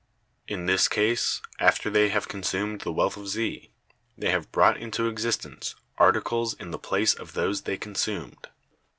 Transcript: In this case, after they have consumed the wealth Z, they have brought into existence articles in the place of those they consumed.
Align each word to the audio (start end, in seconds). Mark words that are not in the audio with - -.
In 0.47 0.65
this 0.65 0.87
case, 0.87 1.43
after 1.59 1.87
they 1.87 2.09
have 2.09 2.27
consumed 2.27 2.81
the 2.81 2.91
wealth 2.91 3.23
Z, 3.27 3.69
they 4.17 4.31
have 4.31 4.51
brought 4.51 4.77
into 4.77 5.07
existence 5.07 5.75
articles 5.99 6.55
in 6.55 6.71
the 6.71 6.79
place 6.79 7.13
of 7.13 7.33
those 7.33 7.61
they 7.61 7.77
consumed. 7.77 8.47